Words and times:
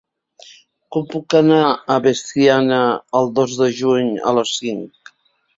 Com 0.95 1.03
puc 1.11 1.35
anar 1.39 1.59
a 1.65 1.97
Veciana 2.07 2.79
el 3.21 3.29
dos 3.41 3.55
de 3.63 3.71
juny 3.83 4.11
a 4.33 4.35
les 4.39 4.59
cinc? 4.63 5.15